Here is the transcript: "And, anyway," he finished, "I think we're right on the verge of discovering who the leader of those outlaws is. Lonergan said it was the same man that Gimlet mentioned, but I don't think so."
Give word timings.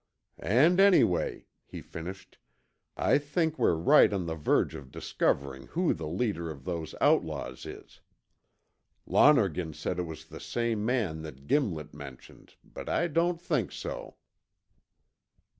"And, 0.39 0.79
anyway," 0.79 1.45
he 1.63 1.79
finished, 1.79 2.39
"I 2.97 3.19
think 3.19 3.59
we're 3.59 3.75
right 3.75 4.11
on 4.11 4.25
the 4.25 4.33
verge 4.33 4.73
of 4.73 4.89
discovering 4.89 5.67
who 5.67 5.93
the 5.93 6.07
leader 6.07 6.49
of 6.49 6.65
those 6.65 6.95
outlaws 6.99 7.67
is. 7.67 8.01
Lonergan 9.05 9.75
said 9.75 9.99
it 9.99 10.07
was 10.09 10.25
the 10.25 10.39
same 10.39 10.83
man 10.83 11.21
that 11.21 11.45
Gimlet 11.45 11.93
mentioned, 11.93 12.55
but 12.63 12.89
I 12.89 13.09
don't 13.09 13.39
think 13.39 13.71
so." 13.71 14.15